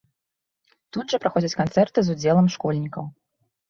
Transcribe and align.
Тут 0.97 1.05
жа 1.15 1.21
праходзяць 1.27 1.57
канцэрты 1.61 1.99
з 2.11 2.19
удзелам 2.19 2.53
школьнікаў. 2.59 3.03